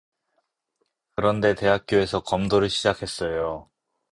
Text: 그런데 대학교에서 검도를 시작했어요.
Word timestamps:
그런데 1.15 1.53
대학교에서 1.53 2.21
검도를 2.23 2.71
시작했어요. 2.71 3.69